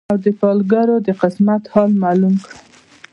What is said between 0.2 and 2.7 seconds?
له پالګرو د قسمت حال معلوم کړم